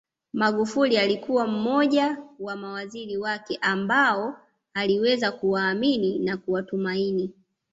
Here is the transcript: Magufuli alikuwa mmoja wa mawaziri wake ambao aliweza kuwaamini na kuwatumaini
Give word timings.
Magufuli 0.33 0.97
alikuwa 0.97 1.47
mmoja 1.47 2.17
wa 2.39 2.55
mawaziri 2.55 3.17
wake 3.17 3.59
ambao 3.61 4.35
aliweza 4.73 5.31
kuwaamini 5.31 6.19
na 6.19 6.37
kuwatumaini 6.37 7.33